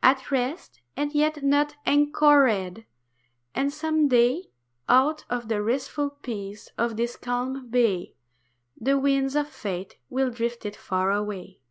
[0.00, 2.86] At rest, and yet not anchored;
[3.52, 4.44] and some day
[4.88, 8.14] Out of the restful peace of this calm bay
[8.80, 11.62] The winds of Fate will drift it far away.